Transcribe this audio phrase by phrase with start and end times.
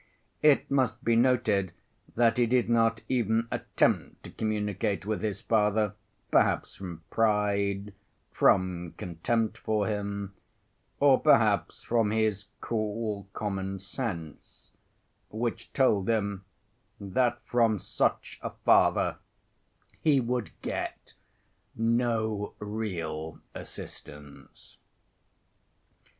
[0.41, 1.73] It must be noted
[2.15, 5.93] that he did not even attempt to communicate with his father,
[6.31, 7.93] perhaps from pride,
[8.31, 10.33] from contempt for him,
[10.99, 14.71] or perhaps from his cool common sense,
[15.29, 16.45] which told him
[16.99, 19.17] that from such a father
[19.99, 21.13] he would get
[21.75, 24.77] no real assistance.